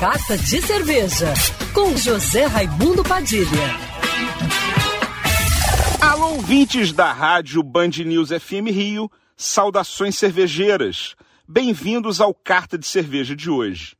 [0.00, 1.34] Carta de Cerveja,
[1.74, 3.48] com José Raimundo Padilha.
[6.00, 11.16] Alô, ouvintes da rádio Band News FM Rio, saudações cervejeiras.
[11.48, 13.96] Bem-vindos ao Carta de Cerveja de hoje.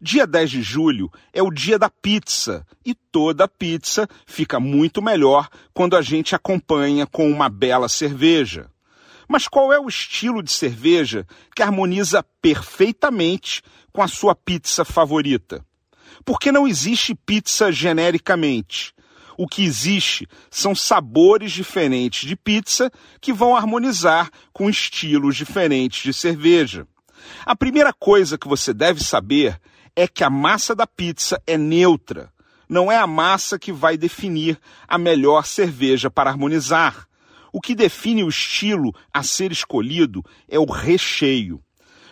[0.00, 5.50] Dia 10 de julho é o dia da pizza e toda pizza fica muito melhor
[5.74, 8.70] quando a gente acompanha com uma bela cerveja.
[9.28, 13.62] Mas qual é o estilo de cerveja que harmoniza perfeitamente
[13.92, 15.64] com a sua pizza favorita?
[16.24, 18.94] Porque não existe pizza genericamente.
[19.38, 26.12] O que existe são sabores diferentes de pizza que vão harmonizar com estilos diferentes de
[26.14, 26.86] cerveja.
[27.44, 29.60] A primeira coisa que você deve saber
[29.94, 32.32] é que a massa da pizza é neutra.
[32.68, 34.58] Não é a massa que vai definir
[34.88, 37.06] a melhor cerveja para harmonizar.
[37.56, 41.58] O que define o estilo a ser escolhido é o recheio.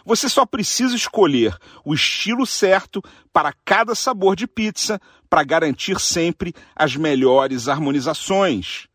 [0.03, 4.99] Você só precisa escolher o estilo certo para cada sabor de pizza
[5.29, 8.89] para garantir sempre as melhores harmonizações.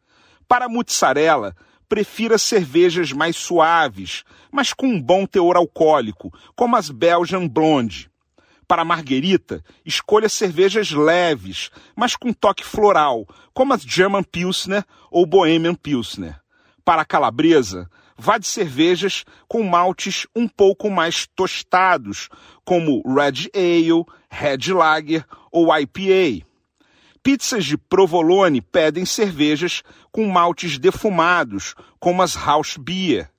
[0.48, 1.56] Para a mussarela,
[1.88, 8.09] prefira cervejas mais suaves, mas com um bom teor alcoólico, como as Belgian Blonde.
[8.70, 15.26] Para a marguerita, escolha cervejas leves, mas com toque floral, como as German Pilsner ou
[15.26, 16.40] Bohemian Pilsner.
[16.86, 22.30] Para a calabresa, vá de cervejas com maltes um pouco mais tostados,
[22.64, 26.46] como Red Ale, Red Lager ou IPA.
[27.24, 29.82] Pizzas de provolone pedem cervejas
[30.12, 33.32] com maltes defumados, como as House Beer.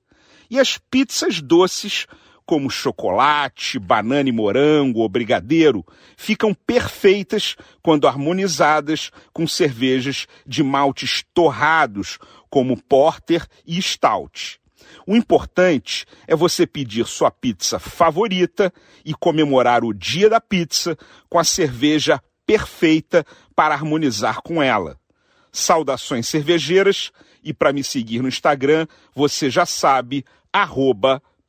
[0.49, 2.05] E as pizzas doces
[2.51, 5.85] como chocolate, banana e morango ou brigadeiro,
[6.17, 14.59] ficam perfeitas quando harmonizadas com cervejas de maltes torrados, como porter e stout.
[15.07, 18.73] O importante é você pedir sua pizza favorita
[19.05, 20.97] e comemorar o dia da pizza
[21.29, 24.99] com a cerveja perfeita para harmonizar com ela.
[25.53, 31.23] Saudações cervejeiras e para me seguir no Instagram, você já sabe, arroba